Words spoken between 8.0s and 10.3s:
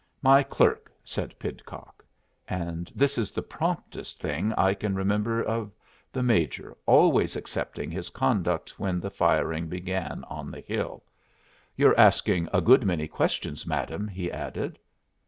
conduct when the firing began